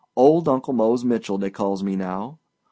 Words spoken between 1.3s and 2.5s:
dey calls me now.